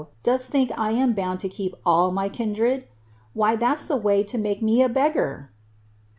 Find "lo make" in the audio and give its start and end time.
4.33-4.63